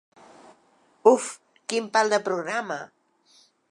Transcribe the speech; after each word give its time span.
Uff, 1.11 1.29
quin 1.73 1.93
pal 1.99 2.13
de 2.15 2.23
programa. 2.31 2.83